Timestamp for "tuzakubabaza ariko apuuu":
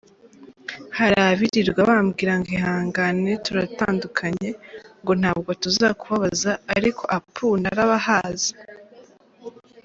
5.61-7.57